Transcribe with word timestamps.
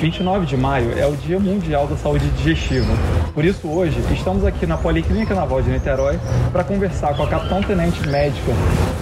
29 0.00 0.46
de 0.46 0.56
maio 0.56 0.98
é 0.98 1.06
o 1.06 1.14
Dia 1.14 1.38
Mundial 1.38 1.86
da 1.86 1.94
Saúde 1.94 2.26
Digestiva. 2.30 2.90
Por 3.34 3.44
isso, 3.44 3.68
hoje, 3.68 4.02
estamos 4.10 4.46
aqui 4.46 4.66
na 4.66 4.78
Policlínica 4.78 5.34
Naval 5.34 5.60
de 5.60 5.68
Niterói 5.68 6.18
para 6.50 6.64
conversar 6.64 7.14
com 7.14 7.22
a 7.22 7.28
capitão-tenente 7.28 8.08
médica 8.08 8.50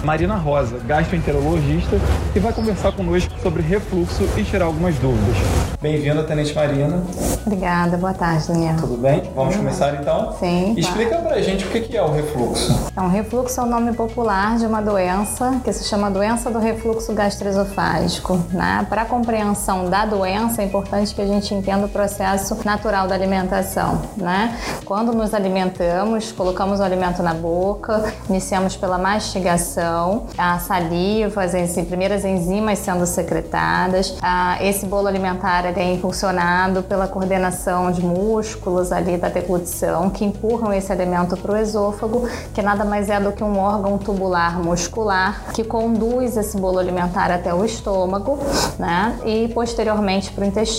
Marina 0.03 0.35
Rosa, 0.35 0.77
gastroenterologista, 0.85 1.97
que 2.33 2.39
vai 2.39 2.51
conversar 2.51 2.91
conosco 2.91 3.33
sobre 3.41 3.61
refluxo 3.61 4.27
e 4.37 4.43
tirar 4.43 4.65
algumas 4.65 4.95
dúvidas. 4.95 5.37
Bem-vinda, 5.81 6.21
Tenente 6.23 6.53
Marina. 6.53 7.01
Obrigada, 7.45 7.95
boa 7.95 8.13
tarde, 8.13 8.49
Daniel. 8.49 8.75
Tudo 8.75 8.97
bem? 8.97 9.23
Vamos 9.33 9.55
começar 9.55 9.95
então? 10.01 10.33
Sim. 10.37 10.73
Tá. 10.73 10.81
Explica 10.81 11.17
pra 11.19 11.41
gente 11.41 11.65
o 11.65 11.69
que 11.69 11.95
é 11.95 12.03
o 12.03 12.11
refluxo. 12.11 12.87
Então, 12.91 13.07
refluxo 13.07 13.59
é 13.61 13.63
o 13.63 13.65
nome 13.65 13.93
popular 13.93 14.57
de 14.57 14.65
uma 14.65 14.81
doença 14.81 15.61
que 15.63 15.71
se 15.71 15.85
chama 15.85 16.11
doença 16.11 16.51
do 16.51 16.59
refluxo 16.59 17.13
gastroesofágico. 17.13 18.37
Né? 18.51 18.85
Para 18.89 19.05
compreensão 19.05 19.89
da 19.89 20.05
doença, 20.05 20.61
é 20.61 20.65
importante 20.65 20.88
que 21.13 21.21
a 21.21 21.27
gente 21.27 21.53
entenda 21.53 21.85
o 21.85 21.89
processo 21.89 22.57
natural 22.65 23.07
da 23.07 23.15
alimentação. 23.15 24.01
Né? 24.17 24.57
Quando 24.85 25.13
nos 25.13 25.33
alimentamos, 25.33 26.31
colocamos 26.31 26.79
o 26.79 26.83
alimento 26.83 27.21
na 27.21 27.33
boca, 27.33 28.13
iniciamos 28.27 28.75
pela 28.75 28.97
mastigação, 28.97 30.25
a 30.37 30.59
saliva, 30.59 31.43
as 31.43 31.51
primeiras 31.87 32.25
enzimas 32.25 32.79
sendo 32.79 33.05
secretadas. 33.05 34.17
Esse 34.61 34.85
bolo 34.85 35.07
alimentar 35.07 35.65
é 35.65 35.93
impulsionado 35.93 36.83
pela 36.83 37.07
coordenação 37.07 37.91
de 37.91 38.01
músculos 38.01 38.91
ali 38.91 39.17
da 39.17 39.29
deglutição 39.29 40.09
que 40.09 40.25
empurram 40.25 40.73
esse 40.73 40.91
alimento 40.91 41.37
para 41.37 41.53
o 41.53 41.57
esôfago, 41.57 42.27
que 42.53 42.61
nada 42.61 42.83
mais 42.83 43.09
é 43.09 43.19
do 43.19 43.31
que 43.31 43.43
um 43.43 43.57
órgão 43.57 43.97
tubular 43.97 44.59
muscular 44.59 45.51
que 45.53 45.63
conduz 45.63 46.35
esse 46.35 46.57
bolo 46.57 46.79
alimentar 46.79 47.31
até 47.31 47.53
o 47.53 47.63
estômago, 47.63 48.39
né? 48.77 49.17
E 49.25 49.47
posteriormente 49.49 50.31
para 50.31 50.43
o 50.43 50.47
intestino, 50.47 50.78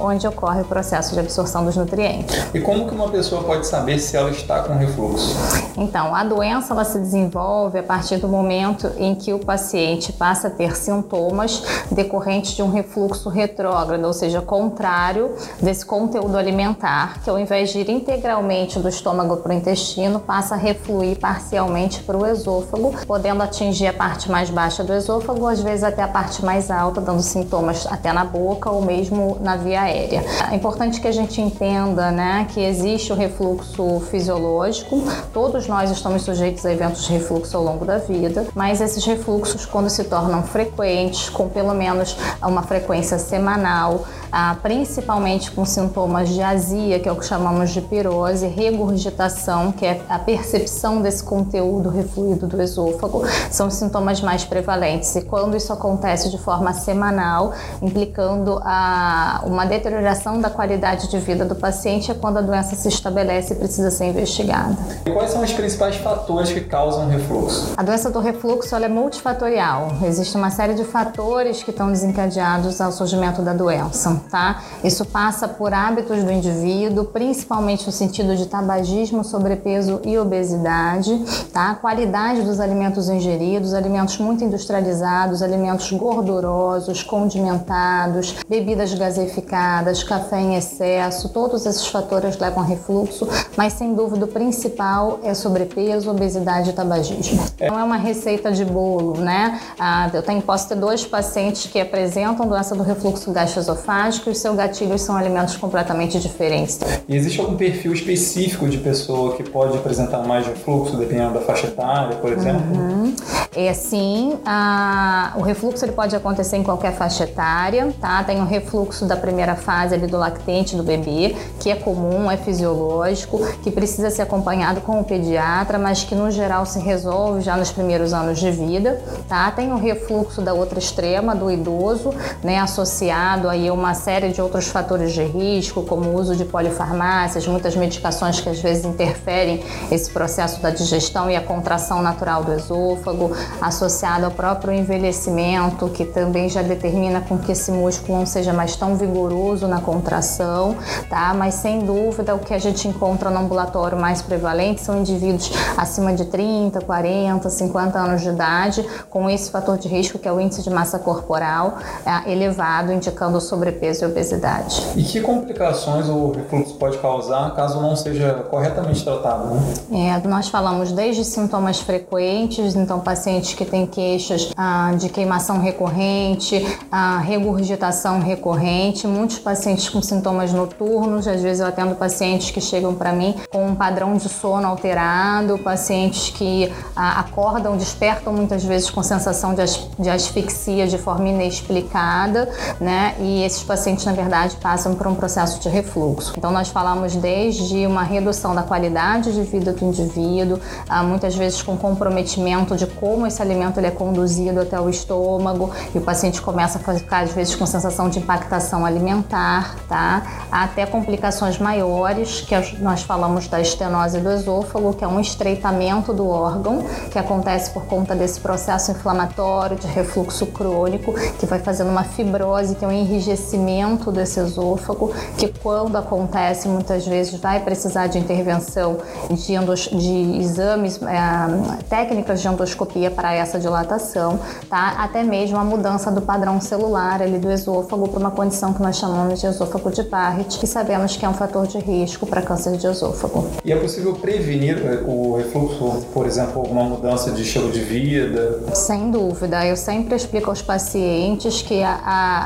onde 0.00 0.26
ocorre 0.26 0.60
o 0.60 0.64
processo 0.64 1.14
de 1.14 1.20
absorção 1.20 1.64
dos 1.64 1.76
nutrientes. 1.76 2.46
E 2.54 2.60
como 2.60 2.86
que 2.86 2.94
uma 2.94 3.08
pessoa 3.08 3.42
pode 3.42 3.66
saber 3.66 3.98
se 3.98 4.16
ela 4.16 4.30
está 4.30 4.62
com 4.62 4.74
refluxo? 4.74 5.34
Então, 5.76 6.14
a 6.14 6.22
doença 6.22 6.72
ela 6.72 6.84
se 6.84 6.98
desenvolve 6.98 7.78
a 7.78 7.82
partir 7.82 8.18
do 8.18 8.28
momento 8.28 8.90
em 8.98 9.14
que 9.14 9.32
o 9.32 9.38
paciente 9.38 10.12
passa 10.12 10.48
a 10.48 10.50
ter 10.50 10.76
sintomas 10.76 11.62
decorrentes 11.90 12.52
de 12.52 12.62
um 12.62 12.70
refluxo 12.70 13.28
retrógrado, 13.28 14.04
ou 14.04 14.12
seja, 14.12 14.40
contrário 14.40 15.34
desse 15.60 15.84
conteúdo 15.84 16.36
alimentar, 16.36 17.20
que 17.22 17.30
ao 17.30 17.38
invés 17.38 17.70
de 17.70 17.80
ir 17.80 17.90
integralmente 17.90 18.78
do 18.78 18.88
estômago 18.88 19.38
para 19.38 19.52
o 19.52 19.54
intestino, 19.54 20.20
passa 20.20 20.54
a 20.54 20.58
refluir 20.58 21.18
parcialmente 21.18 22.02
para 22.02 22.16
o 22.16 22.26
esôfago, 22.26 22.94
podendo 23.06 23.42
atingir 23.42 23.86
a 23.86 23.92
parte 23.92 24.30
mais 24.30 24.50
baixa 24.50 24.84
do 24.84 24.92
esôfago, 24.92 25.46
às 25.46 25.60
vezes 25.60 25.84
até 25.84 26.02
a 26.02 26.08
parte 26.08 26.44
mais 26.44 26.70
alta, 26.70 27.00
dando 27.00 27.22
sintomas 27.22 27.86
até 27.86 28.12
na 28.12 28.24
boca 28.24 28.70
ou 28.70 28.82
mesmo 28.82 29.31
na 29.40 29.56
via 29.56 29.82
aérea. 29.82 30.24
É 30.50 30.54
importante 30.54 31.00
que 31.00 31.08
a 31.08 31.12
gente 31.12 31.40
entenda 31.40 32.10
né, 32.10 32.46
que 32.52 32.60
existe 32.60 33.12
o 33.12 33.16
refluxo 33.16 34.00
fisiológico, 34.10 35.02
todos 35.32 35.66
nós 35.66 35.90
estamos 35.90 36.22
sujeitos 36.22 36.64
a 36.66 36.72
eventos 36.72 37.06
de 37.06 37.12
refluxo 37.12 37.56
ao 37.56 37.62
longo 37.62 37.84
da 37.84 37.98
vida, 37.98 38.46
mas 38.54 38.80
esses 38.80 39.04
refluxos, 39.04 39.66
quando 39.66 39.88
se 39.90 40.04
tornam 40.04 40.42
frequentes, 40.42 41.28
com 41.28 41.48
pelo 41.48 41.74
menos 41.74 42.16
uma 42.42 42.62
frequência 42.62 43.18
semanal, 43.18 44.04
ah, 44.30 44.56
principalmente 44.62 45.50
com 45.50 45.64
sintomas 45.64 46.30
de 46.30 46.40
azia, 46.40 46.98
que 46.98 47.08
é 47.08 47.12
o 47.12 47.16
que 47.16 47.26
chamamos 47.26 47.70
de 47.70 47.82
pirose, 47.82 48.46
regurgitação, 48.46 49.72
que 49.72 49.84
é 49.84 50.00
a 50.08 50.18
percepção 50.18 51.02
desse 51.02 51.22
conteúdo 51.22 51.90
refluído 51.90 52.46
do 52.46 52.60
esôfago, 52.62 53.22
são 53.50 53.70
sintomas 53.70 54.20
mais 54.22 54.44
prevalentes. 54.44 55.14
E 55.16 55.22
quando 55.22 55.54
isso 55.54 55.72
acontece 55.72 56.30
de 56.30 56.38
forma 56.38 56.72
semanal, 56.72 57.52
implicando 57.82 58.58
a, 58.64 59.21
uma 59.44 59.64
deterioração 59.64 60.40
da 60.40 60.50
qualidade 60.50 61.08
de 61.08 61.18
vida 61.18 61.44
do 61.44 61.54
paciente, 61.54 62.10
é 62.10 62.14
quando 62.14 62.38
a 62.38 62.42
doença 62.42 62.74
se 62.76 62.88
estabelece 62.88 63.54
e 63.54 63.56
precisa 63.56 63.90
ser 63.90 64.06
investigada. 64.06 64.76
E 65.04 65.10
quais 65.10 65.30
são 65.30 65.42
os 65.42 65.52
principais 65.52 65.96
fatores 65.96 66.52
que 66.52 66.60
causam 66.60 67.08
refluxo? 67.08 67.72
A 67.76 67.82
doença 67.82 68.10
do 68.10 68.20
refluxo 68.20 68.74
é 68.74 68.88
multifatorial. 68.88 69.92
Existe 70.04 70.36
uma 70.36 70.50
série 70.50 70.74
de 70.74 70.84
fatores 70.84 71.62
que 71.62 71.70
estão 71.70 71.90
desencadeados 71.90 72.80
ao 72.80 72.90
surgimento 72.90 73.42
da 73.42 73.52
doença 73.52 74.22
tá? 74.30 74.62
Isso 74.82 75.04
passa 75.04 75.46
por 75.46 75.72
hábitos 75.72 76.22
do 76.22 76.30
indivíduo, 76.30 77.04
principalmente 77.04 77.86
no 77.86 77.92
sentido 77.92 78.36
de 78.36 78.46
tabagismo, 78.46 79.24
sobrepeso 79.24 80.00
e 80.04 80.18
obesidade, 80.18 81.24
tá? 81.52 81.70
A 81.70 81.74
qualidade 81.74 82.42
dos 82.42 82.60
alimentos 82.60 83.08
ingeridos, 83.08 83.74
alimentos 83.74 84.18
muito 84.18 84.44
industrializados, 84.44 85.42
alimentos 85.42 85.90
gordurosos, 85.92 87.02
condimentados, 87.02 88.36
bebidas 88.48 88.90
gaseificadas, 89.12 90.02
café 90.02 90.40
em 90.40 90.56
excesso, 90.56 91.28
todos 91.28 91.66
esses 91.66 91.86
fatores 91.86 92.38
levam 92.38 92.62
a 92.62 92.66
refluxo, 92.66 93.28
mas 93.56 93.74
sem 93.74 93.94
dúvida 93.94 94.24
o 94.24 94.28
principal 94.28 95.20
é 95.22 95.34
sobrepeso, 95.34 96.10
obesidade 96.10 96.70
e 96.70 96.72
tabagismo. 96.72 97.44
Não 97.60 97.78
é 97.78 97.84
uma 97.84 97.96
receita 97.96 98.50
de 98.50 98.64
bolo, 98.64 99.20
né? 99.20 99.60
Ah, 99.78 100.10
eu 100.12 100.22
tenho, 100.22 100.40
posso 100.40 100.68
ter 100.68 100.76
dois 100.76 101.04
pacientes 101.04 101.66
que 101.66 101.78
apresentam 101.78 102.46
doença 102.46 102.74
do 102.74 102.82
refluxo 102.82 103.30
gastroesofágico 103.30 104.24
que 104.24 104.30
os 104.30 104.38
seus 104.38 104.56
gatilhos 104.56 105.02
são 105.02 105.16
alimentos 105.16 105.56
completamente 105.56 106.18
diferentes. 106.18 106.80
E 107.06 107.14
existe 107.14 107.40
algum 107.40 107.56
perfil 107.56 107.92
específico 107.92 108.68
de 108.68 108.78
pessoa 108.78 109.36
que 109.36 109.42
pode 109.42 109.76
apresentar 109.76 110.26
mais 110.26 110.46
refluxo, 110.46 110.96
dependendo 110.96 111.34
da 111.34 111.40
faixa 111.40 111.66
etária, 111.66 112.16
por 112.16 112.32
exemplo? 112.32 112.62
Uhum. 112.74 113.14
É 113.54 113.68
assim, 113.68 114.38
a, 114.46 115.34
o 115.36 115.42
refluxo 115.42 115.84
ele 115.84 115.92
pode 115.92 116.16
acontecer 116.16 116.56
em 116.56 116.62
qualquer 116.62 116.94
faixa 116.94 117.24
etária, 117.24 117.94
tá? 118.00 118.24
Tem 118.24 118.40
o 118.40 118.46
refluxo 118.46 119.04
da 119.04 119.14
primeira 119.14 119.54
fase 119.54 119.94
ali 119.94 120.06
do 120.06 120.16
lactente 120.16 120.74
do 120.74 120.82
bebê, 120.82 121.36
que 121.60 121.70
é 121.70 121.76
comum, 121.76 122.30
é 122.30 122.38
fisiológico, 122.38 123.46
que 123.62 123.70
precisa 123.70 124.08
ser 124.08 124.22
acompanhado 124.22 124.80
com 124.80 124.98
o 124.98 125.04
pediatra, 125.04 125.78
mas 125.78 126.02
que 126.02 126.14
no 126.14 126.30
geral 126.30 126.64
se 126.64 126.78
resolve 126.78 127.42
já 127.42 127.54
nos 127.54 127.70
primeiros 127.70 128.14
anos 128.14 128.38
de 128.38 128.50
vida, 128.50 129.02
tá? 129.28 129.50
Tem 129.50 129.70
o 129.70 129.76
refluxo 129.76 130.40
da 130.40 130.54
outra 130.54 130.78
extrema, 130.78 131.34
do 131.34 131.50
idoso, 131.50 132.14
né, 132.42 132.58
associado 132.58 133.50
aí 133.50 133.68
a 133.68 133.72
uma 133.74 133.92
série 133.92 134.30
de 134.30 134.40
outros 134.40 134.68
fatores 134.68 135.12
de 135.12 135.24
risco, 135.24 135.82
como 135.82 136.08
o 136.08 136.14
uso 136.18 136.34
de 136.34 136.46
polifarmácias, 136.46 137.46
muitas 137.46 137.76
medicações 137.76 138.40
que 138.40 138.48
às 138.48 138.60
vezes 138.60 138.86
interferem 138.86 139.62
esse 139.90 140.10
processo 140.10 140.58
da 140.62 140.70
digestão 140.70 141.30
e 141.30 141.36
a 141.36 141.42
contração 141.42 142.00
natural 142.00 142.44
do 142.44 142.54
esôfago, 142.54 143.41
associado 143.60 144.24
ao 144.24 144.30
próprio 144.30 144.72
envelhecimento, 144.72 145.88
que 145.88 146.04
também 146.04 146.48
já 146.48 146.62
determina 146.62 147.20
com 147.20 147.38
que 147.38 147.52
esse 147.52 147.70
músculo 147.70 148.18
não 148.18 148.26
seja 148.26 148.52
mais 148.52 148.76
tão 148.76 148.96
vigoroso 148.96 149.66
na 149.66 149.80
contração, 149.80 150.76
tá? 151.08 151.34
Mas 151.34 151.54
sem 151.54 151.80
dúvida 151.80 152.34
o 152.34 152.38
que 152.38 152.54
a 152.54 152.58
gente 152.58 152.88
encontra 152.88 153.30
no 153.30 153.40
ambulatório 153.40 153.98
mais 153.98 154.22
prevalente 154.22 154.80
são 154.80 154.98
indivíduos 154.98 155.52
acima 155.76 156.14
de 156.14 156.24
30, 156.26 156.80
40, 156.80 157.48
50 157.50 157.98
anos 157.98 158.22
de 158.22 158.28
idade, 158.28 158.86
com 159.08 159.28
esse 159.28 159.50
fator 159.50 159.78
de 159.78 159.88
risco 159.88 160.18
que 160.18 160.28
é 160.28 160.32
o 160.32 160.40
índice 160.40 160.62
de 160.62 160.70
massa 160.70 160.98
corporal 160.98 161.78
é, 162.04 162.32
elevado, 162.32 162.92
indicando 162.92 163.40
sobrepeso 163.40 164.04
e 164.04 164.06
obesidade. 164.06 164.82
E 164.96 165.02
que 165.02 165.20
complicações 165.20 166.08
o 166.08 166.32
refluxo 166.32 166.74
pode 166.74 166.98
causar 166.98 167.54
caso 167.54 167.80
não 167.80 167.96
seja 167.96 168.34
corretamente 168.50 169.04
tratado? 169.04 169.54
Né? 169.90 170.20
É, 170.24 170.28
nós 170.28 170.48
falamos 170.48 170.92
desde 170.92 171.24
sintomas 171.24 171.80
frequentes, 171.80 172.74
então 172.74 173.00
pacientes 173.32 173.54
que 173.54 173.64
têm 173.64 173.86
queixas 173.86 174.52
ah, 174.56 174.92
de 174.98 175.08
queimação 175.08 175.58
recorrente, 175.60 176.66
ah, 176.90 177.18
regurgitação 177.18 178.20
recorrente, 178.20 179.06
muitos 179.06 179.38
pacientes 179.38 179.88
com 179.88 180.02
sintomas 180.02 180.52
noturnos, 180.52 181.26
às 181.26 181.40
vezes 181.40 181.60
eu 181.60 181.66
atendo 181.66 181.94
pacientes 181.94 182.50
que 182.50 182.60
chegam 182.60 182.94
para 182.94 183.12
mim 183.12 183.34
com 183.50 183.66
um 183.66 183.74
padrão 183.74 184.16
de 184.16 184.28
sono 184.28 184.66
alterado, 184.66 185.58
pacientes 185.58 186.30
que 186.30 186.70
ah, 186.94 187.20
acordam, 187.20 187.76
despertam 187.76 188.32
muitas 188.32 188.64
vezes 188.64 188.90
com 188.90 189.02
sensação 189.02 189.54
de, 189.54 189.62
as, 189.62 189.88
de 189.98 190.10
asfixia 190.10 190.86
de 190.86 190.98
forma 190.98 191.28
inexplicada, 191.28 192.50
né? 192.80 193.14
E 193.18 193.42
esses 193.42 193.62
pacientes 193.62 194.04
na 194.04 194.12
verdade, 194.12 194.56
passam 194.56 194.94
por 194.94 195.06
um 195.06 195.14
processo 195.14 195.60
de 195.60 195.68
refluxo. 195.68 196.34
Então, 196.36 196.50
nós 196.50 196.68
falamos 196.68 197.16
desde 197.16 197.86
uma 197.86 198.02
redução 198.02 198.54
da 198.54 198.62
qualidade 198.62 199.32
de 199.32 199.42
vida 199.42 199.72
do 199.72 199.84
indivíduo, 199.84 200.58
ah, 200.88 201.02
muitas 201.02 201.34
vezes 201.34 201.62
com 201.62 201.76
comprometimento 201.76 202.76
de 202.76 202.86
como 202.86 203.21
esse 203.26 203.40
alimento 203.40 203.78
ele 203.78 203.86
é 203.86 203.90
conduzido 203.90 204.60
até 204.60 204.80
o 204.80 204.88
estômago, 204.88 205.70
e 205.94 205.98
o 205.98 206.00
paciente 206.00 206.40
começa 206.40 206.78
a 206.78 206.94
ficar, 206.94 207.24
às 207.24 207.32
vezes, 207.32 207.54
com 207.54 207.66
sensação 207.66 208.08
de 208.08 208.18
impactação 208.18 208.84
alimentar, 208.84 209.76
tá? 209.88 210.22
Até 210.50 210.86
complicações 210.86 211.58
maiores, 211.58 212.40
que 212.40 212.54
nós 212.78 213.02
falamos 213.02 213.48
da 213.48 213.60
estenose 213.60 214.20
do 214.20 214.30
esôfago, 214.30 214.94
que 214.94 215.04
é 215.04 215.08
um 215.08 215.20
estreitamento 215.20 216.12
do 216.12 216.28
órgão, 216.28 216.84
que 217.10 217.18
acontece 217.18 217.70
por 217.70 217.84
conta 217.86 218.14
desse 218.14 218.40
processo 218.40 218.90
inflamatório 218.90 219.76
de 219.76 219.86
refluxo 219.86 220.46
crônico, 220.46 221.12
que 221.38 221.46
vai 221.46 221.58
fazendo 221.58 221.90
uma 221.90 222.04
fibrose, 222.04 222.74
que 222.74 222.84
é 222.84 222.88
um 222.88 222.92
enrijecimento 222.92 224.10
desse 224.10 224.40
esôfago, 224.40 225.12
que 225.36 225.48
quando 225.48 225.96
acontece 225.96 226.68
muitas 226.68 227.06
vezes 227.06 227.38
vai 227.40 227.60
precisar 227.60 228.06
de 228.06 228.18
intervenção 228.18 228.98
de, 229.30 229.54
endos, 229.54 229.88
de 229.92 230.38
exames, 230.40 231.00
é, 231.02 231.82
técnicas 231.88 232.40
de 232.40 232.48
endoscopia 232.48 233.10
para 233.12 233.32
essa 233.34 233.58
dilatação, 233.58 234.40
tá? 234.68 234.96
Até 234.98 235.22
mesmo 235.22 235.56
a 235.58 235.64
mudança 235.64 236.10
do 236.10 236.20
padrão 236.20 236.60
celular 236.60 237.22
ali 237.22 237.38
do 237.38 237.50
esôfago 237.50 238.08
para 238.08 238.18
uma 238.18 238.30
condição 238.30 238.72
que 238.72 238.82
nós 238.82 238.96
chamamos 238.96 239.40
de 239.40 239.46
esôfago 239.46 239.90
de 239.90 240.02
Barrett, 240.02 240.58
que 240.58 240.66
sabemos 240.66 241.16
que 241.16 241.24
é 241.24 241.28
um 241.28 241.34
fator 241.34 241.66
de 241.66 241.78
risco 241.78 242.26
para 242.26 242.42
câncer 242.42 242.76
de 242.76 242.86
esôfago. 242.86 243.46
E 243.64 243.72
é 243.72 243.76
possível 243.76 244.14
prevenir 244.14 244.78
eh, 244.78 245.02
o 245.06 245.36
refluxo, 245.36 246.06
por 246.12 246.26
exemplo, 246.26 246.60
alguma 246.60 246.84
mudança 246.84 247.30
de 247.30 247.42
estilo 247.42 247.70
de 247.70 247.80
vida? 247.80 248.60
Sem 248.74 249.10
dúvida. 249.10 249.64
Eu 249.66 249.76
sempre 249.76 250.14
explico 250.14 250.50
aos 250.50 250.62
pacientes 250.62 251.62
que 251.62 251.82
a, 251.82 252.00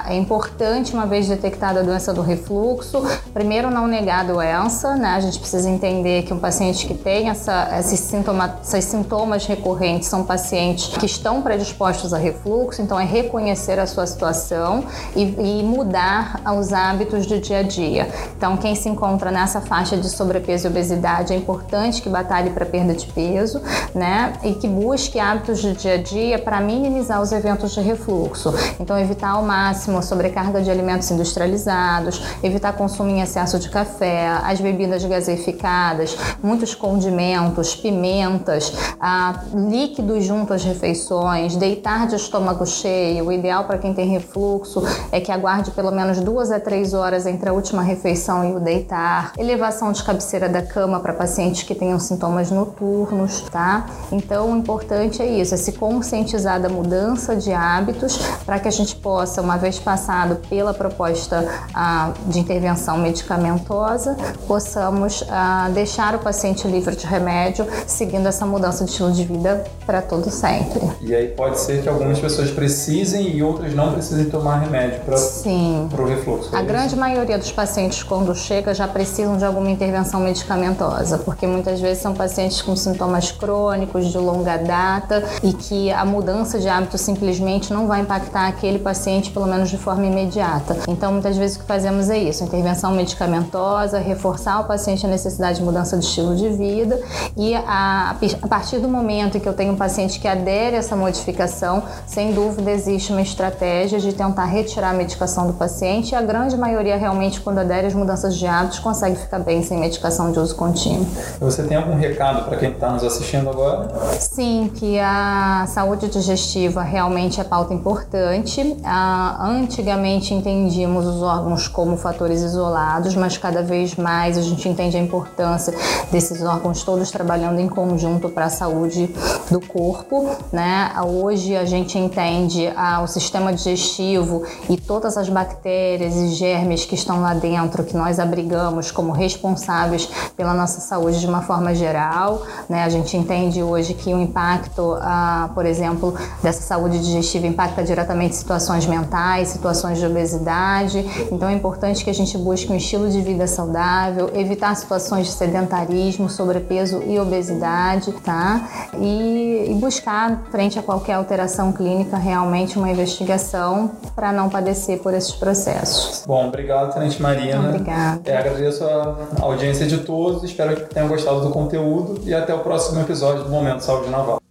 a, 0.07 0.13
é 0.13 0.17
importante, 0.17 0.93
uma 0.93 1.07
vez 1.07 1.29
detectada 1.29 1.81
a 1.81 1.83
doença 1.83 2.13
do 2.13 2.23
refluxo, 2.23 3.03
primeiro 3.33 3.71
não 3.71 3.87
negar 3.87 4.21
a 4.21 4.33
doença, 4.33 4.97
né? 4.97 5.09
A 5.11 5.21
gente 5.21 5.39
precisa 5.39 5.69
entender 5.69 6.23
que 6.23 6.33
um 6.33 6.39
paciente 6.39 6.87
que 6.87 6.95
tem 6.95 7.29
essa, 7.29 7.69
esses, 7.79 8.01
sintoma, 8.01 8.59
esses 8.63 8.85
sintomas 8.85 9.47
recorrentes 9.47 10.09
são 10.09 10.25
pacientes 10.25 10.56
que 10.99 11.07
estão 11.07 11.43
predispostos 11.43 12.15
a 12.15 12.19
refluxo, 12.19 12.81
então 12.81 12.99
é 12.99 13.05
reconhecer 13.05 13.79
a 13.79 13.87
sua 13.87 14.07
situação 14.07 14.85
e, 15.15 15.23
e 15.23 15.63
mudar 15.63 16.41
os 16.59 16.73
hábitos 16.73 17.27
do 17.27 17.39
dia 17.39 17.59
a 17.59 17.63
dia. 17.63 18.09
Então, 18.37 18.57
quem 18.57 18.75
se 18.75 18.89
encontra 18.89 19.31
nessa 19.31 19.61
faixa 19.61 19.97
de 19.97 20.09
sobrepeso 20.09 20.67
e 20.67 20.71
obesidade 20.71 21.33
é 21.33 21.37
importante 21.37 22.01
que 22.01 22.09
batalhe 22.09 22.51
para 22.51 22.65
perda 22.65 22.95
de 22.95 23.07
peso, 23.07 23.61
né? 23.95 24.33
E 24.43 24.55
que 24.55 24.69
busque 24.69 25.19
hábitos 25.19 25.63
do 25.63 25.73
dia 25.73 25.95
a 25.95 26.03
dia 26.03 26.39
para 26.39 26.61
minimizar 26.61 27.21
os 27.21 27.33
eventos 27.33 27.73
de 27.73 27.81
refluxo. 27.81 28.55
Então, 28.81 28.99
evitar 28.99 29.31
ao 29.31 29.43
máximo 29.43 29.99
a 29.99 30.03
sobrecarga 30.03 30.63
de 30.63 30.71
alimentos 30.71 31.11
industrializados, 31.11 32.23
evitar 32.43 32.73
consumo 32.73 33.11
em 33.11 33.21
excesso 33.21 33.59
de 33.59 33.69
café, 33.69 34.29
as 34.45 34.61
bebidas 34.61 35.05
gaseificadas, 35.05 36.17
muitos 36.43 36.75
condimentos, 36.75 37.75
pimentas, 37.75 38.73
ah, 39.01 39.41
líquidos 39.55 40.25
junto 40.25 40.46
às 40.53 40.65
refeições, 40.65 41.57
deitar 41.57 42.07
de 42.07 42.17
estômago 42.17 42.67
cheio. 42.67 43.27
O 43.27 43.33
ideal 43.33 43.65
para 43.65 43.79
quem 43.79 43.95
tem 43.95 44.09
refluxo 44.09 44.83
é 45.11 45.21
que 45.21 45.33
aguarde 45.33 45.71
pelo 45.71 45.91
menos 45.91 46.21
duas 46.21 46.51
a 46.51 46.61
três 46.61 46.95
horas 46.95 47.27
entre 47.27 47.49
a 47.49 47.53
última 47.53 47.83
refeição 47.83 48.45
e 48.45 48.55
o 48.55 48.61
deitar. 48.61 49.33
Elevação 49.39 49.93
de 49.93 50.03
cabeceira 50.03 50.49
da 50.49 50.63
cama 50.63 51.01
para 51.01 51.13
pacientes 51.13 51.63
que 51.63 51.75
tenham 51.75 51.99
sintomas 51.99 52.51
noturnos, 52.51 53.43
tá? 53.51 53.87
Então, 54.11 54.53
o 54.53 54.57
importante 54.57 55.23
é 55.23 55.27
isso, 55.27 55.55
é 55.55 55.57
se 55.57 55.73
conscientizar 55.73 56.61
da 56.61 56.69
mudança 56.69 57.37
de 57.37 57.53
hábitos 57.53 58.19
para 58.45 58.59
que 58.59 58.69
a 58.69 58.73
gente 58.73 58.97
possa, 58.97 59.43
uma 59.43 59.57
vez 59.57 59.79
passado 59.79 60.37
pela 60.49 60.73
proposta 60.73 61.47
ah, 61.75 62.13
de 62.27 62.39
intervenção 62.39 62.99
medicamentosa, 62.99 64.17
possamos 64.47 65.25
ah, 65.29 65.71
deixar 65.73 66.15
o 66.15 66.19
paciente 66.19 66.67
livre 66.67 66.97
de 66.97 67.07
remédio, 67.07 67.67
seguindo 67.87 68.27
essa 68.27 68.47
mudança 68.47 68.85
de 68.85 68.91
estilo 68.91 69.13
de 69.13 69.25
vida 69.25 69.65
para 69.85 70.03
todo 70.27 70.31
sempre. 70.31 70.81
E 71.01 71.15
aí 71.15 71.29
pode 71.29 71.59
ser 71.61 71.83
que 71.83 71.89
algumas 71.89 72.19
pessoas 72.19 72.51
precisem 72.51 73.37
e 73.37 73.43
outras 73.43 73.75
não 73.75 73.93
precisem 73.93 74.27
tomar 74.27 74.59
remédio 74.59 75.01
para 75.01 75.15
o 75.15 76.07
refluxo. 76.07 76.55
É 76.55 76.59
a 76.59 76.61
isso? 76.61 76.69
grande 76.69 76.97
maioria 76.97 77.39
dos 77.39 77.53
pacientes, 77.53 78.03
quando 78.03 78.35
chega, 78.35 78.75
já 78.75 78.89
precisam 78.89 79.37
de 79.37 79.45
alguma 79.45 79.71
intervenção 79.71 80.21
medicamentosa, 80.21 81.19
porque 81.19 81.47
muitas 81.47 81.81
vezes 81.81 82.03
são 82.03 82.15
pacientes 82.15 82.61
com 82.63 82.75
sintomas 82.77 83.31
crônicos 83.31 84.07
de 84.07 84.19
longa 84.19 84.57
data 84.57 85.23
e 85.43 85.53
que 85.53 85.91
a 85.93 86.05
mudança 86.05 86.59
de 86.59 86.69
hábito 86.69 86.99
simplesmente 86.99 87.73
não 87.73 87.87
vai 87.87 88.01
impactar 88.01 88.49
aquele 88.49 88.79
paciente, 88.79 89.31
pelo 89.31 89.47
menos 89.47 89.71
de 89.71 89.79
forma 89.79 90.07
imediata. 90.07 90.77
Então, 90.89 91.13
muitas 91.13 91.37
vezes 91.37 91.57
o 91.57 91.61
que 91.61 91.67
fazemos 91.67 92.11
é 92.11 92.19
isso: 92.19 92.45
intervenção 92.45 92.93
medicamentosa, 92.93 93.99
reforçar 93.99 94.61
o 94.61 94.65
paciente 94.65 95.07
a 95.07 95.09
necessidade 95.09 95.59
de 95.59 95.65
mudança 95.65 95.97
de 95.97 96.05
estilo 96.05 96.35
de 96.35 96.49
vida 96.49 97.01
e 97.37 97.55
a, 97.55 98.17
a 98.43 98.49
partir 98.49 98.79
do 98.79 98.89
momento 98.89 99.37
em 99.37 99.41
que 99.41 99.49
eu 99.49 99.53
tenho 99.53 99.73
um 99.73 99.77
paciente 99.77 100.16
que 100.19 100.29
adere 100.29 100.77
a 100.77 100.79
essa 100.79 100.97
modificação, 100.97 101.83
sem 102.07 102.33
dúvida 102.33 102.71
existe 102.71 103.13
uma 103.13 103.23
estratégia 103.23 103.99
de 103.99 104.13
tentar 104.13 104.45
retirar 104.45 104.91
a 104.91 104.93
medicação 104.93 105.47
do 105.47 105.53
paciente 105.55 106.13
e 106.13 106.15
a 106.15 106.23
grande 106.23 106.57
maioria 106.57 106.97
realmente 106.97 107.41
quando 107.41 107.59
adere 107.59 107.87
às 107.87 107.95
mudanças 107.95 108.37
de 108.37 108.47
hábitos 108.47 108.79
consegue 108.79 109.17
ficar 109.17 109.39
bem 109.39 109.63
sem 109.63 109.79
medicação 109.79 110.33
de 110.33 110.39
uso 110.39 110.55
contínuo. 110.55 111.07
Você 111.41 111.63
tem 111.63 111.77
algum 111.77 111.97
recado 111.97 112.45
para 112.45 112.57
quem 112.57 112.71
está 112.71 112.91
nos 112.91 113.03
assistindo 113.03 113.51
agora? 113.51 113.89
Sim, 114.19 114.71
que 114.75 114.99
a 114.99 115.65
saúde 115.69 116.09
digestiva 116.09 116.83
realmente 116.83 117.41
é 117.41 117.45
pauta 117.45 117.75
importante. 117.75 118.77
Ah, 118.85 119.37
antigamente 119.41 120.33
entendíamos 120.35 121.07
os 121.07 121.23
órgãos 121.23 121.69
como 121.69 121.97
fatores 121.97 122.43
isolados, 122.43 123.15
mas 123.15 123.37
cada 123.37 123.63
vez 123.63 123.97
mais 123.97 124.39
a 124.39 124.43
gente 124.43 124.69
entende 124.69 124.97
a 124.97 125.01
importância 125.01 125.75
desses 126.11 126.43
órgãos 126.43 126.83
todos 126.83 127.11
trabalhando 127.11 127.61
em 127.61 127.69
conjunto 127.69 128.29
para 128.29 128.47
a 128.47 128.51
saúde 128.51 129.11
do 129.51 129.61
corpo. 129.61 130.06
Né? 130.53 130.93
Hoje 131.05 131.57
a 131.57 131.65
gente 131.65 131.99
entende 131.99 132.73
ah, 132.77 133.03
o 133.03 133.09
sistema 133.09 133.53
digestivo 133.53 134.45
e 134.71 134.77
todas 134.77 135.17
as 135.17 135.29
bactérias 135.29 136.15
e 136.15 136.29
germes 136.29 136.85
que 136.85 136.95
estão 136.95 137.21
lá 137.21 137.35
dentro, 137.35 137.83
que 137.83 137.97
nós 137.97 138.21
abrigamos 138.21 138.93
como 138.93 139.11
responsáveis 139.11 140.09
pela 140.37 140.55
nossa 140.55 140.81
saúde 140.81 141.19
de 141.19 141.27
uma 141.27 141.43
forma 141.43 141.75
geral. 141.75 142.43
Né? 142.69 142.85
A 142.85 142.89
gente 142.89 143.17
entende 143.17 143.63
hoje 143.63 143.95
que 143.95 144.15
o 144.15 144.21
impacto, 144.21 144.97
ah, 145.01 145.51
por 145.55 145.67
exemplo, 145.67 146.15
dessa 146.41 146.63
saúde 146.63 147.01
digestiva 147.01 147.47
impacta 147.47 147.83
diretamente 147.83 148.37
situações 148.37 148.87
mentais, 148.87 149.49
situações 149.49 149.99
de 149.99 150.07
obesidade. 150.07 151.05
Então 151.33 151.49
é 151.49 151.53
importante 151.53 152.05
que 152.05 152.11
a 152.11 152.15
gente 152.15 152.39
busque 152.39 152.73
um 152.73 152.77
estilo 152.77 153.11
de 153.11 153.21
vida 153.21 153.47
saudável, 153.49 154.31
evitar 154.35 154.75
situações 154.77 155.27
de 155.27 155.33
sedentarismo, 155.33 156.31
sobrepeso 156.31 157.03
e 157.03 157.19
obesidade, 157.19 158.13
tá? 158.13 158.69
E, 158.99 159.67
e 159.71 159.75
buscar, 159.97 160.43
frente 160.51 160.79
a 160.79 160.83
qualquer 160.83 161.15
alteração 161.15 161.73
clínica, 161.73 162.17
realmente 162.17 162.79
uma 162.79 162.91
investigação 162.91 163.91
para 164.15 164.33
não 164.33 164.49
padecer 164.49 164.99
por 165.01 165.15
esses 165.15 165.33
processos. 165.33 166.25
Bom, 166.27 166.49
obrigado, 166.49 166.93
Tenente 166.93 167.21
Marina. 167.21 167.69
Obrigada. 167.69 168.21
É, 168.25 168.37
agradeço 168.37 168.85
a 168.85 169.17
audiência 169.41 169.87
de 169.87 169.99
todos, 169.99 170.45
espero 170.45 170.77
que 170.77 170.95
tenham 170.95 171.09
gostado 171.09 171.41
do 171.41 171.51
conteúdo 171.51 172.21
e 172.25 172.35
até 172.35 172.55
o 172.55 172.61
próximo 172.61 173.01
episódio 173.01 173.45
do 173.45 173.51
Momento 173.51 173.81
Saúde 173.81 174.11
Naval. 174.11 174.46